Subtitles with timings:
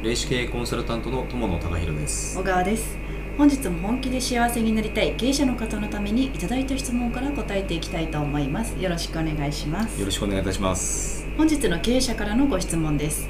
[0.00, 2.38] 霊視系コンサルタントの友野隆弘です。
[2.38, 2.96] 小川です。
[3.36, 8.80] 本日も本気で幸せになりたい経営者の方のためにいただいた質問から答えていきたいと思います。
[8.80, 9.98] よろしくお願いします。
[9.98, 11.26] よろしくお願いいたします。
[11.36, 13.28] 本日の経営者からのご質問です。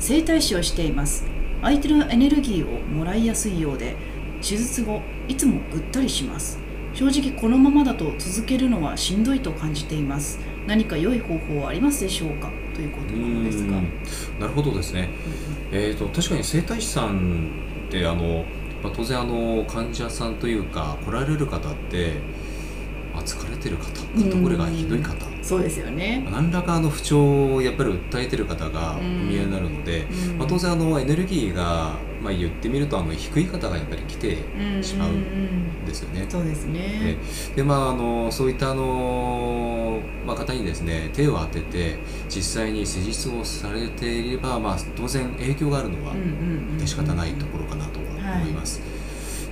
[0.00, 1.24] 整体師をしています。
[1.62, 3.94] 相手のエネルギーをもらいやすいようで
[4.40, 6.58] 手術後いつもぐったりします。
[6.94, 10.40] 正直このままだと続けるのはしんどいと感じています。
[10.66, 12.50] 何か良い方法はありますでしょうか？
[12.74, 13.58] ということなんです。
[13.60, 13.61] が
[14.42, 15.08] なるほどですね、
[15.72, 17.48] うん、えーと、確かに整体師さん
[17.88, 18.44] ってあの、
[18.82, 22.14] まあ、当然あの患者さんというか来られる方って
[23.14, 26.26] まあ、疲れてる方肩こりがひどい方、そうですよね。
[26.30, 30.06] 何らかの不調をやっぱり訴えてる方がお見えになるので、
[30.38, 34.38] まあ、当然あのエネルギーが、まあ、言ってみるとあの低い方がやっぱり来て
[34.82, 36.24] しまうんですよね。
[36.26, 37.18] そうですね。
[37.54, 41.98] でまああのそういったあの、まあ、方にですね手を当てて
[42.30, 46.14] 実際に施術をされていれば、まあ、当然影響があるのは
[46.78, 48.08] 致し方ないところかなと思
[48.48, 48.80] います。
[48.80, 48.91] はい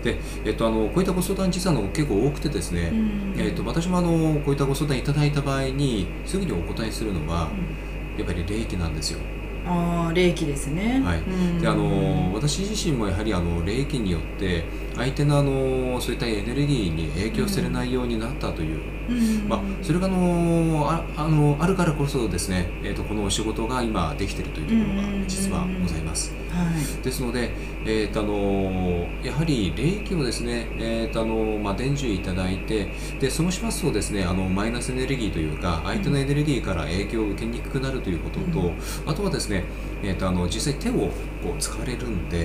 [0.03, 2.93] で、えっと、あのこういったご相談実はの結構多くてですね、
[3.37, 7.51] えっと、私もあのこういったご相談いただいた場合にすぐにお答えするのは、
[8.17, 9.21] やっぱり霊気なんですよ。
[9.67, 14.65] あ霊気ですね、はい、であの私自身もやはりあの霊気によって
[14.97, 19.13] 相手のあのそういったエネルギーに影響されないようになったという、う
[19.45, 26.41] ん、まあ、それがあのああのあるからこそですね、えーと、このお仕事が今できているというところが実はございます。
[26.51, 27.51] はい、ですので、
[27.85, 38.75] えーと、あのやはり霊気をですね、えーとあのまあ、伝授いただいてでそうしますとですねあのマイナスエネルギーというか相手のエネルギーから影響を受けにくくなるということと、うん、
[39.07, 39.50] あとはですね、
[40.03, 41.09] えー、とあの実際手を
[41.43, 42.45] こう使われるんで、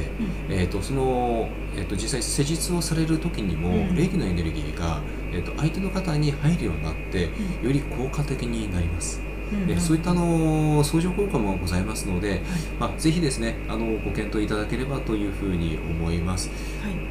[0.50, 7.30] うん、えー、とその、えー、と実際施術をされる時にも、うん、霊気のエネルギーが、えー、と相手の方に入るようになって、よ
[7.72, 9.22] り効果的になります。
[9.54, 9.72] うん。
[9.72, 12.40] うん、そういったあの相乗効果もございますので、はい、
[12.80, 16.50] まあ、ぜひですねあのご検討いただければというふうに思います。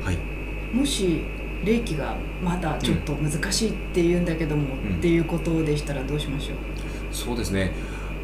[0.04, 1.22] はい、はい、もし
[1.64, 6.56] 霊気がまだちょっと難しいっていうんだけども、うん、っていうことでしたらどうしましょう？
[7.10, 7.72] そうですね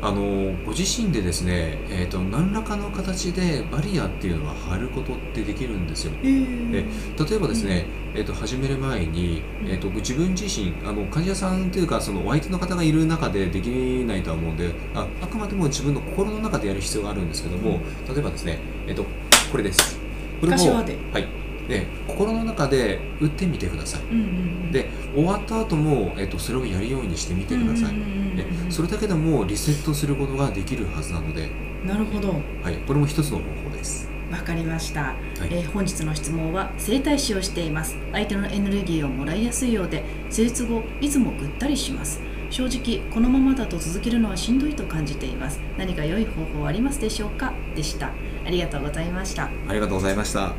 [0.02, 6.12] あのご自身でですね、えーと、何らかの形でバリアっていうのは貼ることってできるんですよ。
[6.22, 6.84] えー、で
[7.30, 13.66] 例えばですね、うん、えーと、始める前に、えーと、自分自身あの患者さんというかそのお相手の方がいる中ででき
[14.06, 19.04] ないとは思うんでああくまでも自分の心の中でやる必要があるんですけども、例えばですね、えー、と
[19.50, 19.98] これです。
[20.40, 24.22] これもはいで心の中で打ってみてください、うんうんう
[24.68, 27.94] ん、で終わった後も、えーと、それをやるようにしてみてください、
[28.36, 31.48] でそれだけでもリセットすることができるはずなので。
[31.86, 34.10] なるほど、はい、これも一つの方法です。
[34.30, 35.14] わかりました、はい、
[35.50, 37.96] えー、本日の質問は整体師をしています。
[38.12, 42.20] 相手のエネルギーをもらいやすいようで施術後いつもぐったりします。
[42.50, 45.60] 正直このままだと続けるのはしんどいと感じています。
[45.78, 47.52] 何か良い方法ありますでしょうか？
[47.74, 48.10] でした。
[48.44, 49.48] ありがとうございました。
[49.68, 50.52] ありがとうございました